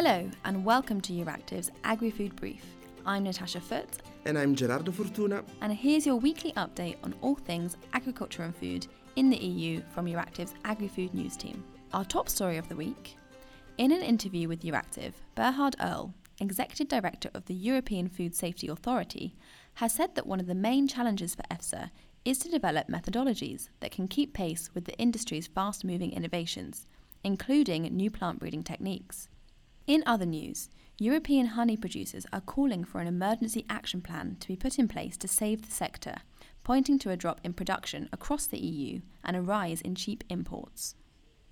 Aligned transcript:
Hello, 0.00 0.30
and 0.44 0.64
welcome 0.64 1.00
to 1.00 1.12
Euractiv's 1.12 1.72
Agri 1.82 2.12
Food 2.12 2.36
Brief. 2.36 2.64
I'm 3.04 3.24
Natasha 3.24 3.60
Foote. 3.60 3.98
And 4.26 4.38
I'm 4.38 4.54
Gerardo 4.54 4.92
Fortuna. 4.92 5.42
And 5.60 5.72
here's 5.72 6.06
your 6.06 6.14
weekly 6.14 6.52
update 6.52 6.98
on 7.02 7.16
all 7.20 7.34
things 7.34 7.76
agriculture 7.92 8.44
and 8.44 8.54
food 8.54 8.86
in 9.16 9.28
the 9.28 9.36
EU 9.36 9.82
from 9.92 10.06
Euractiv's 10.06 10.54
Agri 10.64 10.86
Food 10.86 11.14
News 11.14 11.36
team. 11.36 11.64
Our 11.92 12.04
top 12.04 12.28
story 12.28 12.58
of 12.58 12.68
the 12.68 12.76
week. 12.76 13.16
In 13.78 13.90
an 13.90 14.02
interview 14.02 14.46
with 14.46 14.62
Euractiv, 14.62 15.14
Bernhard 15.34 15.74
Url, 15.80 16.12
Executive 16.40 16.86
Director 16.86 17.30
of 17.34 17.46
the 17.46 17.54
European 17.54 18.08
Food 18.08 18.36
Safety 18.36 18.68
Authority, 18.68 19.34
has 19.74 19.92
said 19.92 20.14
that 20.14 20.28
one 20.28 20.38
of 20.38 20.46
the 20.46 20.54
main 20.54 20.86
challenges 20.86 21.34
for 21.34 21.42
EFSA 21.50 21.90
is 22.24 22.38
to 22.38 22.48
develop 22.48 22.86
methodologies 22.86 23.68
that 23.80 23.90
can 23.90 24.06
keep 24.06 24.32
pace 24.32 24.70
with 24.74 24.84
the 24.84 24.96
industry's 24.96 25.48
fast 25.48 25.84
moving 25.84 26.12
innovations, 26.12 26.86
including 27.24 27.82
new 27.82 28.12
plant 28.12 28.38
breeding 28.38 28.62
techniques. 28.62 29.28
In 29.88 30.02
other 30.04 30.26
news, 30.26 30.68
European 30.98 31.46
honey 31.46 31.74
producers 31.74 32.26
are 32.30 32.42
calling 32.42 32.84
for 32.84 33.00
an 33.00 33.06
emergency 33.06 33.64
action 33.70 34.02
plan 34.02 34.36
to 34.38 34.48
be 34.48 34.54
put 34.54 34.78
in 34.78 34.86
place 34.86 35.16
to 35.16 35.26
save 35.26 35.62
the 35.62 35.72
sector, 35.72 36.16
pointing 36.62 36.98
to 36.98 37.10
a 37.10 37.16
drop 37.16 37.40
in 37.42 37.54
production 37.54 38.06
across 38.12 38.46
the 38.46 38.58
EU 38.58 39.00
and 39.24 39.34
a 39.34 39.40
rise 39.40 39.80
in 39.80 39.94
cheap 39.94 40.24
imports. 40.28 40.94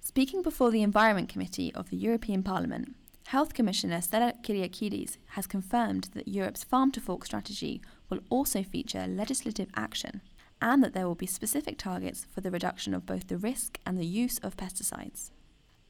Speaking 0.00 0.40
before 0.40 0.70
the 0.70 0.80
Environment 0.80 1.28
Committee 1.28 1.74
of 1.74 1.90
the 1.90 1.96
European 1.98 2.42
Parliament, 2.42 2.96
Health 3.26 3.52
Commissioner 3.52 4.00
Stella 4.00 4.32
Kyriakides 4.42 5.18
has 5.32 5.46
confirmed 5.46 6.08
that 6.14 6.26
Europe's 6.26 6.64
farm 6.64 6.90
to 6.92 7.02
fork 7.02 7.26
strategy 7.26 7.82
will 8.08 8.20
also 8.30 8.62
feature 8.62 9.06
legislative 9.06 9.68
action 9.76 10.22
and 10.58 10.82
that 10.82 10.94
there 10.94 11.06
will 11.06 11.14
be 11.14 11.26
specific 11.26 11.76
targets 11.76 12.26
for 12.34 12.40
the 12.40 12.50
reduction 12.50 12.94
of 12.94 13.04
both 13.04 13.28
the 13.28 13.36
risk 13.36 13.78
and 13.84 13.98
the 13.98 14.06
use 14.06 14.38
of 14.38 14.56
pesticides. 14.56 15.32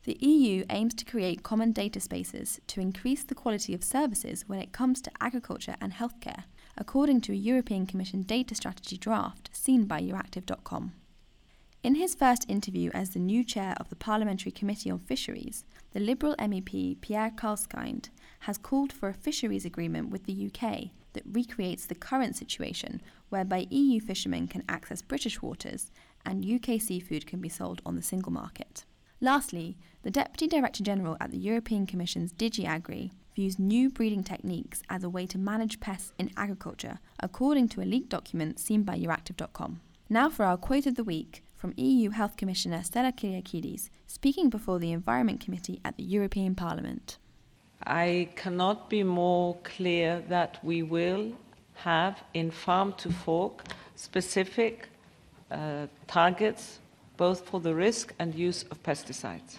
The 0.05 0.19
EU 0.21 0.65
aims 0.69 0.95
to 0.95 1.05
create 1.05 1.45
common 1.45 1.71
data 1.71 2.01
spaces 2.01 2.61
to 2.67 2.81
increase 2.81 3.23
the 3.23 3.37
quality 3.37 3.73
of 3.73 3.85
services 3.85 4.45
when 4.49 4.59
it 4.59 4.73
comes 4.73 5.01
to 5.03 5.13
agriculture 5.21 5.77
and 5.81 5.93
healthcare, 5.93 6.43
according 6.77 7.21
to 7.21 7.33
a 7.33 7.37
European 7.37 7.87
Commission 7.87 8.23
data 8.23 8.57
strategy 8.57 8.97
draft 8.97 9.49
seen 9.53 9.85
by 9.85 10.01
Euractiv.com. 10.01 10.93
In 11.85 11.95
his 11.95 12.17
first 12.17 12.45
interview 12.49 12.91
as 12.93 13.11
the 13.11 13.21
new 13.21 13.45
chair 13.45 13.75
of 13.79 13.91
the 13.91 13.97
Parliamentary 13.97 14.51
Committee 14.51 14.91
on 14.91 14.99
Fisheries, 14.99 15.65
the 15.93 16.01
Liberal 16.01 16.35
MEP 16.37 17.01
Pierre 17.01 17.31
Karleskind 17.31 18.11
has 18.41 18.59
called 18.59 18.93
for 18.93 19.09
a 19.09 19.15
fisheries 19.15 19.65
agreement 19.65 20.11
with 20.11 20.25
the 20.25 20.47
UK 20.47 20.91
that 21.13 21.23
recreates 21.31 21.87
the 21.87 21.95
current 21.95 22.35
situation 22.35 23.01
whereby 23.29 23.69
EU 23.71 24.01
fishermen 24.01 24.49
can 24.49 24.65
access 24.69 25.01
British 25.01 25.41
waters 25.41 25.93
and 26.27 26.45
UK 26.45 26.81
seafood 26.81 27.25
can 27.25 27.41
be 27.41 27.49
sold 27.49 27.81
on 27.87 27.95
the 27.95 28.03
single 28.03 28.33
market. 28.33 28.85
Lastly, 29.25 29.77
the 30.03 30.11
Deputy 30.11 30.49
Director 30.49 30.83
General 30.83 31.17
at 31.21 31.31
the 31.31 31.39
European 31.39 31.87
Commission's 31.87 32.33
DG 32.33 32.67
Agri 32.67 33.13
views 33.37 33.57
new 33.57 33.89
breeding 33.89 34.25
techniques 34.25 34.83
as 34.91 35.05
a 35.05 35.09
way 35.09 35.29
to 35.29 35.39
manage 35.39 35.79
pests 35.79 36.13
in 36.19 36.33
agriculture, 36.37 36.99
according 37.21 37.69
to 37.69 37.81
a 37.81 37.87
leaked 37.87 38.09
document 38.09 38.59
seen 38.59 38.83
by 38.83 38.99
Euractiv.com. 38.99 39.81
Now 40.11 40.29
for 40.29 40.45
our 40.45 40.57
quote 40.57 40.87
of 40.87 40.97
the 40.97 41.05
week 41.05 41.45
from 41.55 41.73
EU 41.77 42.11
Health 42.11 42.37
Commissioner 42.37 42.83
Stella 42.83 43.13
Kyriakides, 43.13 43.91
speaking 44.09 44.51
before 44.51 44.81
the 44.81 44.91
Environment 44.91 45.39
Committee 45.39 45.81
at 45.85 45.97
the 45.97 46.03
European 46.03 46.57
Parliament. 46.57 47.19
I 47.87 48.29
cannot 48.35 48.91
be 48.91 49.05
more 49.05 49.57
clear 49.63 50.21
that 50.31 50.59
we 50.65 50.83
will 50.83 51.31
have 51.75 52.25
in 52.35 52.51
farm 52.51 52.93
to 52.95 53.13
fork 53.13 53.63
specific 53.95 54.89
uh, 55.53 55.87
targets 56.09 56.81
both 57.23 57.49
for 57.49 57.61
the 57.61 57.73
risk 57.73 58.13
and 58.19 58.35
use 58.35 58.65
of 58.73 58.83
pesticides. 58.83 59.59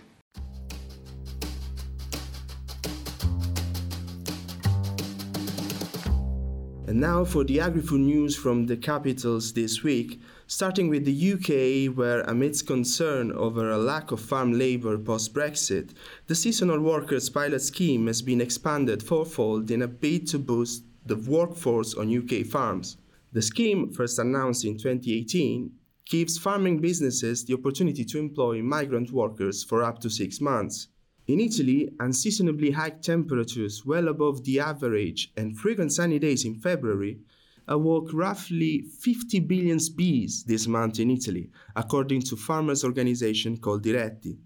And 6.88 7.00
now 7.00 7.24
for 7.24 7.46
the 7.46 7.62
agri-food 7.62 8.02
news 8.02 8.36
from 8.36 8.66
the 8.66 8.76
capitals 8.76 9.54
this 9.54 9.82
week, 9.82 10.22
starting 10.46 10.90
with 10.90 11.06
the 11.06 11.18
UK, 11.34 11.96
where 11.98 12.20
amidst 12.24 12.68
concern 12.68 13.32
over 13.32 13.72
a 13.72 13.78
lack 13.78 14.12
of 14.12 14.20
farm 14.20 14.52
labour 14.60 14.98
post-Brexit, 14.98 15.94
the 16.28 16.36
seasonal 16.36 16.82
workers 16.82 17.30
pilot 17.30 17.62
scheme 17.62 18.08
has 18.08 18.22
been 18.22 18.42
expanded 18.42 19.02
fourfold 19.02 19.72
in 19.72 19.84
a 19.84 19.88
bid 19.88 20.28
to 20.28 20.38
boost 20.38 20.84
the 21.06 21.16
workforce 21.16 21.94
on 21.94 22.14
UK 22.14 22.46
farms. 22.46 22.98
The 23.32 23.42
scheme, 23.42 23.94
first 23.94 24.20
announced 24.20 24.66
in 24.66 24.74
2018, 24.74 25.72
gives 26.06 26.38
farming 26.38 26.80
businesses 26.80 27.46
the 27.46 27.54
opportunity 27.54 28.04
to 28.06 28.20
employ 28.20 28.62
migrant 28.62 29.12
workers 29.12 29.64
for 29.64 29.84
up 29.84 30.00
to 30.00 30.10
six 30.10 30.42
months. 30.42 30.88
In 31.28 31.40
Italy, 31.40 31.90
unseasonably 32.00 32.72
high 32.72 32.90
temperatures 32.90 33.86
well 33.86 34.10
above 34.10 34.44
the 34.44 34.60
average 34.60 35.32
and 35.38 35.58
frequent 35.58 35.94
sunny 35.94 36.20
days 36.20 36.44
in 36.44 36.56
February 36.56 37.20
awoke 37.68 38.12
roughly 38.14 38.82
50 39.00 39.40
billion 39.40 39.80
bees 39.96 40.44
this 40.44 40.68
month 40.68 41.00
in 41.00 41.10
Italy, 41.10 41.50
according 41.76 42.22
to 42.24 42.36
farmers' 42.36 42.84
organization 42.84 43.58
Coldiretti. 43.58 44.38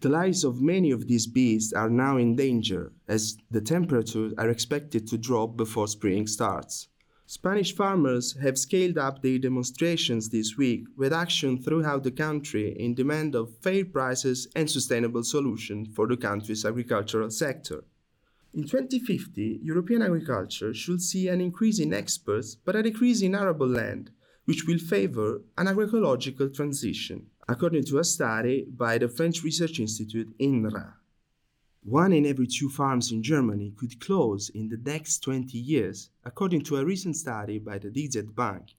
The 0.00 0.08
lives 0.08 0.42
of 0.42 0.62
many 0.62 0.90
of 0.90 1.06
these 1.06 1.26
bees 1.26 1.74
are 1.74 1.90
now 1.90 2.16
in 2.16 2.34
danger 2.34 2.92
as 3.08 3.36
the 3.50 3.60
temperatures 3.60 4.32
are 4.38 4.48
expected 4.48 5.06
to 5.08 5.18
drop 5.18 5.56
before 5.56 5.86
spring 5.86 6.26
starts. 6.26 6.88
Spanish 7.32 7.74
farmers 7.74 8.36
have 8.42 8.58
scaled 8.58 8.98
up 8.98 9.22
their 9.22 9.38
demonstrations 9.38 10.28
this 10.28 10.58
week 10.58 10.84
with 10.98 11.14
action 11.14 11.56
throughout 11.56 12.02
the 12.04 12.10
country 12.10 12.78
in 12.78 12.94
demand 12.94 13.34
of 13.34 13.56
fair 13.62 13.86
prices 13.86 14.48
and 14.54 14.70
sustainable 14.70 15.24
solutions 15.24 15.88
for 15.96 16.06
the 16.06 16.16
country's 16.18 16.66
agricultural 16.66 17.30
sector. 17.30 17.84
In 18.52 18.64
2050, 18.64 19.60
European 19.62 20.02
agriculture 20.02 20.74
should 20.74 21.00
see 21.00 21.28
an 21.28 21.40
increase 21.40 21.78
in 21.78 21.94
exports 21.94 22.54
but 22.54 22.76
a 22.76 22.82
decrease 22.82 23.22
in 23.22 23.34
arable 23.34 23.66
land, 23.66 24.10
which 24.44 24.66
will 24.66 24.78
favor 24.78 25.40
an 25.56 25.68
agroecological 25.68 26.54
transition, 26.54 27.28
according 27.48 27.84
to 27.84 27.98
a 27.98 28.04
study 28.04 28.66
by 28.76 28.98
the 28.98 29.08
French 29.08 29.42
Research 29.42 29.80
Institute 29.80 30.38
INRA. 30.38 30.96
One 31.84 32.12
in 32.12 32.24
every 32.24 32.46
two 32.46 32.68
farms 32.68 33.10
in 33.10 33.24
Germany 33.24 33.72
could 33.76 33.98
close 33.98 34.48
in 34.50 34.68
the 34.68 34.76
next 34.76 35.18
20 35.24 35.58
years, 35.58 36.10
according 36.24 36.62
to 36.62 36.76
a 36.76 36.84
recent 36.84 37.16
study 37.16 37.58
by 37.58 37.78
the 37.78 37.90
DZ 37.90 38.36
Bank. 38.36 38.76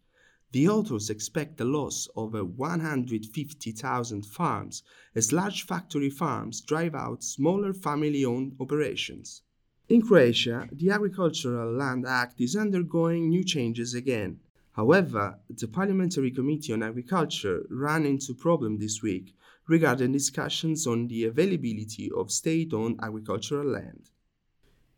The 0.53 0.69
authors 0.69 1.09
expect 1.09 1.59
a 1.59 1.66
loss 1.66 2.08
of 2.16 2.31
150,000 2.34 4.25
farms 4.25 4.84
as 5.16 5.34
large 5.34 5.66
factory 5.66 6.09
farms 6.09 6.62
drive 6.62 6.96
out 6.96 7.25
smaller 7.25 7.74
family 7.74 8.24
owned 8.24 8.56
operations. 8.58 9.41
In 9.90 10.02
Croatia, 10.02 10.70
the 10.72 10.91
Agricultural 10.91 11.74
Land 11.74 12.06
Act 12.08 12.40
is 12.40 12.56
undergoing 12.56 13.28
new 13.28 13.44
changes 13.44 13.94
again. 13.94 14.40
However, 14.72 15.40
the 15.50 15.68
Parliamentary 15.68 16.31
Committee 16.31 16.72
on 16.72 16.81
Agriculture 16.81 17.66
ran 17.70 18.06
into 18.06 18.34
problem 18.34 18.78
this 18.78 19.02
week 19.02 19.35
regarding 19.68 20.12
discussions 20.12 20.85
on 20.85 21.07
the 21.07 21.25
availability 21.25 22.12
of 22.16 22.31
state 22.31 22.74
owned 22.74 23.00
agricultural 23.01 23.66
land. 23.66 24.09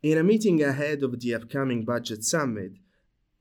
In 0.02 0.18
a 0.18 0.24
meeting 0.24 0.64
ahead 0.64 1.04
of 1.04 1.20
the 1.20 1.34
upcoming 1.34 1.84
budget 1.84 2.24
summit, 2.24 2.74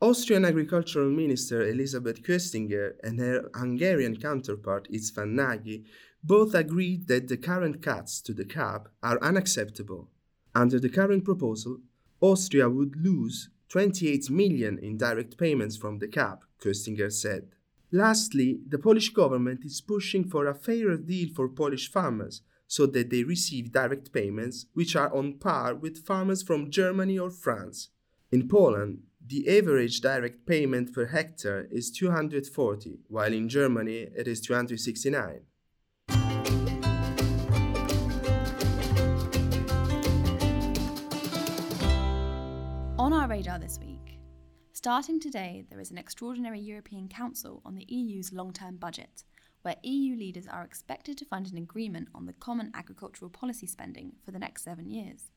Austrian 0.01 0.45
Agricultural 0.45 1.09
Minister 1.09 1.63
Elisabeth 1.63 2.23
Köstinger 2.23 2.93
and 3.03 3.19
her 3.21 3.51
Hungarian 3.55 4.17
counterpart 4.17 4.89
István 4.93 5.33
Nagy 5.33 5.85
both 6.23 6.55
agreed 6.55 7.07
that 7.07 7.29
the 7.29 7.37
current 7.37 7.83
cuts 7.83 8.21
to 8.23 8.35
the 8.35 8.45
CAP 8.45 8.89
are 9.03 9.19
unacceptable. 9.23 10.11
Under 10.55 10.79
the 10.79 10.89
current 10.89 11.25
proposal, 11.25 11.79
Austria 12.21 12.69
would 12.69 12.97
lose 12.97 13.51
28 13.69 14.31
million 14.31 14.79
in 14.79 14.97
direct 14.97 15.37
payments 15.37 15.77
from 15.77 15.99
the 15.99 16.09
CAP, 16.09 16.45
Köstinger 16.61 17.13
said. 17.13 17.49
Lastly, 17.95 18.59
the 18.69 18.77
Polish 18.81 19.11
government 19.11 19.65
is 19.65 19.81
pushing 19.81 20.25
for 20.29 20.49
a 20.49 20.55
fairer 20.57 20.97
deal 20.97 21.29
for 21.33 21.49
Polish 21.49 21.89
farmers 21.89 22.43
so 22.67 22.87
that 22.87 23.09
they 23.09 23.23
receive 23.23 23.71
direct 23.71 24.13
payments 24.13 24.67
which 24.75 24.97
are 24.97 25.15
on 25.15 25.39
par 25.39 25.77
with 25.77 26.05
farmers 26.05 26.43
from 26.43 26.73
Germany 26.73 27.21
or 27.21 27.31
France. 27.31 27.91
In 28.33 28.49
Poland, 28.49 29.05
the 29.25 29.49
average 29.49 30.01
direct 30.01 30.45
payment 30.45 30.93
per 30.93 31.07
hectare 31.07 31.69
is 31.71 31.93
240, 31.93 32.99
while 33.07 33.33
in 33.33 33.49
Germany 33.49 34.09
it 34.17 34.27
is 34.27 34.41
269. 34.41 35.43
On 42.99 43.13
our 43.13 43.29
radar 43.29 43.61
this 43.61 43.79
week, 43.79 44.04
Starting 44.77 45.21
today, 45.21 45.65
there 45.71 45.79
is 45.79 45.93
an 45.93 45.99
extraordinary 45.99 46.59
European 46.59 47.07
Council 47.07 47.63
on 47.65 47.77
the 47.77 47.87
EU's 47.89 48.33
long 48.33 48.53
term 48.53 48.75
budget, 48.75 49.23
where 49.63 49.77
EU 49.85 50.17
leaders 50.17 50.49
are 50.49 50.65
expected 50.65 51.17
to 51.17 51.25
find 51.25 51.47
an 51.47 51.57
agreement 51.57 52.09
on 52.13 52.27
the 52.27 52.33
common 52.33 52.73
agricultural 52.75 53.31
policy 53.31 53.69
spending 53.69 54.15
for 54.25 54.33
the 54.33 54.39
next 54.39 54.65
seven 54.65 54.91
years. 54.91 55.31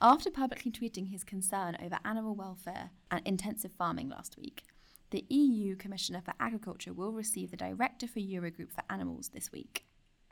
After 0.00 0.30
publicly 0.30 0.72
tweeting 0.72 1.10
his 1.10 1.22
concern 1.22 1.76
over 1.84 1.98
animal 2.02 2.34
welfare 2.34 2.92
and 3.10 3.20
intensive 3.26 3.72
farming 3.72 4.08
last 4.08 4.38
week, 4.38 4.62
the 5.10 5.26
EU 5.28 5.76
Commissioner 5.76 6.22
for 6.24 6.32
Agriculture 6.40 6.94
will 6.94 7.12
receive 7.12 7.50
the 7.50 7.58
Director 7.58 8.08
for 8.08 8.20
Eurogroup 8.20 8.72
for 8.72 8.84
Animals 8.88 9.28
this 9.34 9.52
week. 9.52 9.84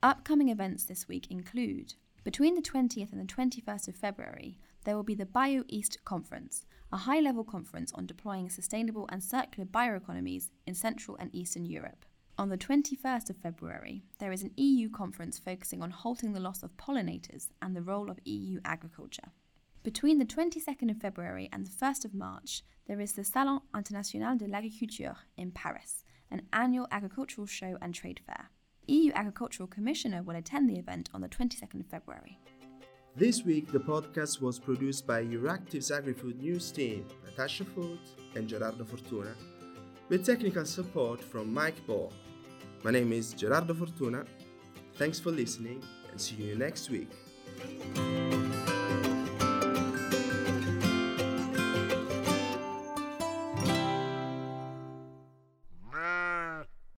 Upcoming 0.02 0.48
events 0.48 0.84
this 0.84 1.06
week 1.06 1.30
include 1.30 1.92
Between 2.22 2.54
the 2.54 2.62
20th 2.62 3.12
and 3.12 3.20
the 3.20 3.32
21st 3.32 3.88
of 3.88 3.96
February, 3.96 4.58
there 4.84 4.94
will 4.94 5.02
be 5.02 5.14
the 5.14 5.24
BioEast 5.24 6.04
Conference, 6.04 6.66
a 6.92 6.98
high 6.98 7.20
level 7.20 7.44
conference 7.44 7.92
on 7.94 8.04
deploying 8.04 8.50
sustainable 8.50 9.08
and 9.10 9.24
circular 9.24 9.66
bioeconomies 9.66 10.50
in 10.66 10.74
Central 10.74 11.16
and 11.18 11.34
Eastern 11.34 11.64
Europe. 11.64 12.04
On 12.36 12.50
the 12.50 12.58
21st 12.58 13.30
of 13.30 13.36
February, 13.38 14.02
there 14.18 14.32
is 14.32 14.42
an 14.42 14.52
EU 14.56 14.90
conference 14.90 15.38
focusing 15.38 15.82
on 15.82 15.90
halting 15.90 16.32
the 16.32 16.40
loss 16.40 16.62
of 16.62 16.76
pollinators 16.76 17.48
and 17.62 17.74
the 17.74 17.82
role 17.82 18.10
of 18.10 18.20
EU 18.24 18.60
agriculture. 18.66 19.32
Between 19.82 20.18
the 20.18 20.26
22nd 20.26 20.90
of 20.90 20.98
February 20.98 21.48
and 21.52 21.66
the 21.66 21.70
1st 21.70 22.04
of 22.04 22.12
March, 22.12 22.62
there 22.86 23.00
is 23.00 23.12
the 23.12 23.24
Salon 23.24 23.60
International 23.74 24.36
de 24.36 24.46
l'Agriculture 24.46 25.16
in 25.38 25.52
Paris, 25.52 26.04
an 26.30 26.42
annual 26.52 26.86
agricultural 26.90 27.46
show 27.46 27.78
and 27.80 27.94
trade 27.94 28.20
fair. 28.26 28.50
EU 28.90 29.12
Agricultural 29.12 29.68
Commissioner 29.68 30.22
will 30.22 30.34
attend 30.34 30.68
the 30.68 30.76
event 30.76 31.08
on 31.14 31.20
the 31.20 31.28
22nd 31.28 31.80
of 31.80 31.86
February. 31.86 32.38
This 33.14 33.44
week, 33.44 33.70
the 33.70 33.78
podcast 33.78 34.40
was 34.40 34.58
produced 34.58 35.06
by 35.06 35.22
Euractiv's 35.24 35.90
AgriFood 35.90 36.40
News 36.40 36.72
team, 36.72 37.06
Natasha 37.24 37.64
Foote 37.64 38.08
and 38.34 38.48
Gerardo 38.48 38.84
Fortuna, 38.84 39.34
with 40.08 40.26
technical 40.26 40.64
support 40.64 41.22
from 41.22 41.54
Mike 41.54 41.86
Ball. 41.86 42.12
My 42.82 42.90
name 42.90 43.12
is 43.12 43.32
Gerardo 43.32 43.74
Fortuna. 43.74 44.24
Thanks 44.94 45.20
for 45.20 45.30
listening 45.30 45.82
and 46.10 46.20
see 46.20 46.36
you 46.36 46.56
next 46.56 46.90
week. 46.90 47.10